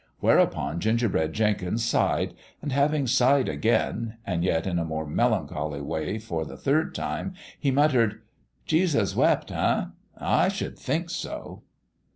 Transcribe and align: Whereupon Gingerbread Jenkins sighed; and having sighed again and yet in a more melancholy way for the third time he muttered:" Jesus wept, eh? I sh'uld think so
Whereupon 0.19 0.79
Gingerbread 0.79 1.31
Jenkins 1.31 1.85
sighed; 1.85 2.33
and 2.59 2.71
having 2.71 3.05
sighed 3.05 3.47
again 3.47 4.17
and 4.25 4.43
yet 4.43 4.65
in 4.65 4.79
a 4.79 4.83
more 4.83 5.05
melancholy 5.05 5.79
way 5.79 6.17
for 6.17 6.43
the 6.43 6.57
third 6.57 6.95
time 6.95 7.35
he 7.59 7.69
muttered:" 7.69 8.23
Jesus 8.65 9.15
wept, 9.15 9.51
eh? 9.51 9.85
I 10.17 10.47
sh'uld 10.49 10.79
think 10.79 11.11
so 11.11 11.61